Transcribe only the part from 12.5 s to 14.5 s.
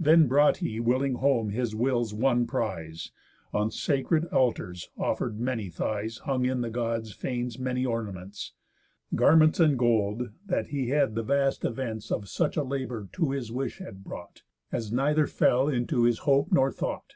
a labour to his wish had brought,